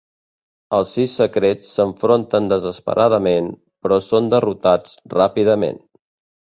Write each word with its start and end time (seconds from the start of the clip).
Els 0.77 0.93
Sis 0.97 1.17
Secrets 1.19 1.67
s'enfronten 1.79 2.49
desesperadament, 2.55 3.53
però 3.85 4.03
són 4.11 4.35
derrotats 4.35 5.01
ràpidament. 5.19 5.85